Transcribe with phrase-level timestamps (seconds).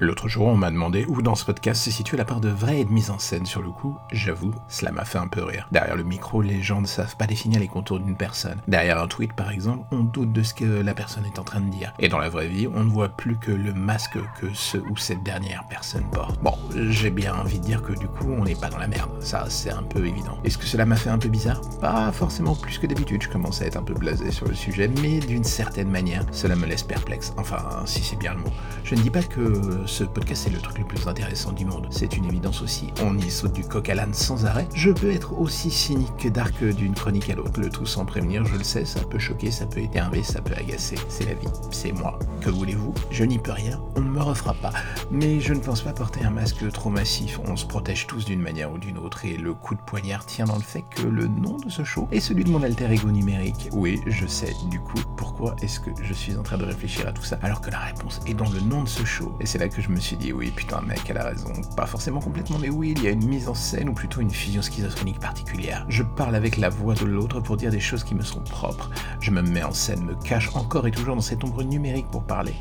[0.00, 2.80] L'autre jour, on m'a demandé où dans ce podcast se situait la part de vrai
[2.80, 3.46] et de mise en scène.
[3.46, 5.68] Sur le coup, j'avoue, cela m'a fait un peu rire.
[5.70, 8.60] Derrière le micro, les gens ne savent pas définir les contours d'une personne.
[8.66, 11.60] Derrière un tweet, par exemple, on doute de ce que la personne est en train
[11.60, 11.94] de dire.
[12.00, 14.96] Et dans la vraie vie, on ne voit plus que le masque que ce ou
[14.96, 16.42] cette dernière personne porte.
[16.42, 19.12] Bon, j'ai bien envie de dire que du coup, on n'est pas dans la merde.
[19.22, 20.38] Ça, c'est un peu évident.
[20.42, 21.60] Est-ce que cela m'a fait un peu bizarre?
[21.80, 23.22] Pas forcément plus que d'habitude.
[23.22, 26.56] Je commence à être un peu blasé sur le sujet, mais d'une certaine manière, cela
[26.56, 27.32] me laisse perplexe.
[27.36, 28.52] Enfin, si c'est bien le mot.
[28.82, 31.86] Je ne dis pas que ce podcast est le truc le plus intéressant du monde.
[31.90, 32.92] C'est une évidence aussi.
[33.02, 34.66] On y saute du coq à l'âne sans arrêt.
[34.74, 37.60] Je peux être aussi cynique que dark d'une chronique à l'autre.
[37.60, 40.54] Le tout sans prévenir, je le sais, ça peut choquer, ça peut énerver, ça peut
[40.54, 40.96] agacer.
[41.08, 41.48] C'est la vie.
[41.70, 42.18] C'est moi.
[42.40, 42.94] Que voulez-vous?
[43.10, 43.80] Je n'y peux rien.
[43.96, 44.72] On ne me refera pas.
[45.10, 47.40] Mais je ne pense pas porter un masque trop massif.
[47.46, 49.24] On se protège tous d'une manière ou d'une autre.
[49.24, 52.08] Et le coup de poignard tient dans le fait que le nom de ce show
[52.12, 53.68] est celui de mon alter ego numérique.
[53.72, 54.54] Oui, je sais.
[54.70, 55.00] Du coup,
[55.36, 57.80] pourquoi est-ce que je suis en train de réfléchir à tout ça alors que la
[57.80, 60.16] réponse est dans le nom de ce show Et c'est là que je me suis
[60.16, 61.52] dit, oui, putain, mec, elle a raison.
[61.76, 64.30] Pas forcément complètement, mais oui, il y a une mise en scène ou plutôt une
[64.30, 65.86] fusion schizophrénique particulière.
[65.88, 68.90] Je parle avec la voix de l'autre pour dire des choses qui me sont propres.
[69.20, 72.22] Je me mets en scène, me cache encore et toujours dans cette ombre numérique pour
[72.22, 72.54] parler.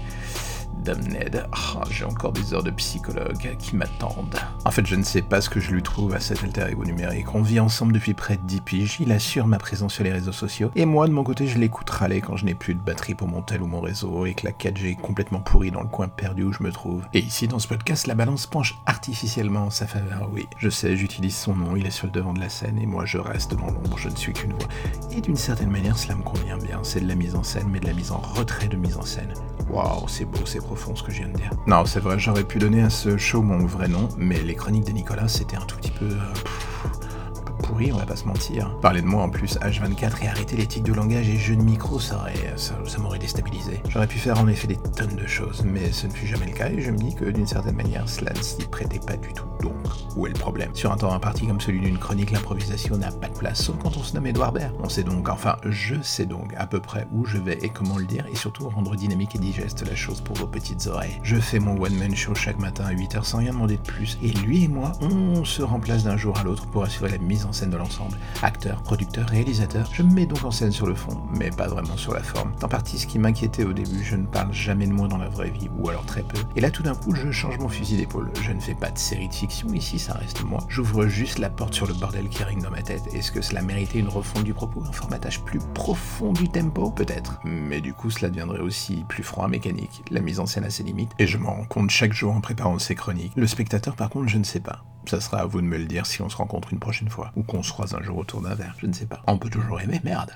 [0.86, 4.38] Ned, oh, j'ai encore des heures de psychologue qui m'attendent.
[4.66, 6.84] En fait, je ne sais pas ce que je lui trouve à cet alter ego
[6.84, 7.34] numérique.
[7.34, 10.32] On vit ensemble depuis près de 10 piges, il assure ma présence sur les réseaux
[10.32, 13.16] sociaux, et moi, de mon côté, je l'écoute râler quand je n'ai plus de batterie
[13.16, 15.88] pour mon tel ou mon réseau, et que la 4G est complètement pourrie dans le
[15.88, 17.04] coin perdu où je me trouve.
[17.14, 20.48] Et ici, dans ce podcast, la balance penche artificiellement en sa faveur, oui.
[20.58, 23.06] Je sais, j'utilise son nom, il est sur le devant de la scène, et moi,
[23.06, 24.68] je reste dans l'ombre, je ne suis qu'une voix.
[25.12, 26.80] Et d'une certaine manière, cela me convient bien.
[26.84, 29.04] C'est de la mise en scène, mais de la mise en retrait de mise en
[29.04, 29.34] scène.
[29.70, 31.52] Waouh, c'est beau, c'est profond ce que je viens de dire.
[31.68, 34.86] Non, c'est vrai, j'aurais pu donner à ce show mon vrai nom, mais les chroniques
[34.86, 36.06] de Nicolas, c'était un tout petit peu...
[36.06, 36.18] Euh,
[37.74, 38.78] pourri, on va pas se mentir.
[38.82, 42.00] Parler de moi en plus H24 et arrêter tics de langage et jeux de micro,
[42.00, 43.82] ça, aurait, ça, m'aurait déstabilisé.
[43.90, 46.54] J'aurais pu faire en effet des tonnes de choses, mais ce ne fut jamais le
[46.54, 49.34] cas et je me dis que d'une certaine manière, cela ne s'y prêtait pas du
[49.34, 49.46] tout.
[49.62, 49.74] Donc,
[50.16, 50.70] où est le problème?
[50.76, 53.98] Sur un temps imparti comme celui d'une chronique, l'improvisation n'a pas de place, sauf quand
[53.98, 54.74] on se nomme Edouard Baird.
[54.84, 57.98] On sait donc, enfin, je sais donc à peu près où je vais et comment
[57.98, 61.20] le dire, et surtout rendre dynamique et digeste la chose pour vos petites oreilles.
[61.24, 64.32] Je fais mon one-man show chaque matin à 8h sans rien demander de plus, et
[64.32, 67.52] lui et moi, on se remplace d'un jour à l'autre pour assurer la mise en
[67.54, 68.18] scène de l'ensemble.
[68.42, 71.98] Acteur, producteur, réalisateur, je me mets donc en scène sur le fond, mais pas vraiment
[71.98, 72.52] sur la forme.
[72.62, 75.30] En partie, ce qui m'inquiétait au début, je ne parle jamais de moi dans la
[75.30, 76.40] vraie vie, ou alors très peu.
[76.56, 78.32] Et là, tout d'un coup, je change mon fusil d'épaule.
[78.42, 80.66] Je ne fais pas de série de fiction ici, ça reste moi.
[80.70, 83.14] J'ouvre juste la porte sur le bordel qui règne dans ma tête.
[83.14, 87.40] Est-ce que cela méritait une refonte du propos, un formatage plus profond du tempo Peut-être?
[87.44, 90.04] Mais du coup, cela deviendrait aussi plus froid, mécanique.
[90.12, 92.42] La mise en scène a ses limites, et je m'en rends compte chaque jour en
[92.42, 93.34] préparant ces chroniques.
[93.36, 94.84] Le spectateur, par contre, je ne sais pas.
[95.06, 97.32] Ça sera à vous de me le dire si on se rencontre une prochaine fois,
[97.36, 99.22] ou qu'on se croise un jour autour d'un verre, je ne sais pas.
[99.28, 100.32] On peut toujours aimer, merde.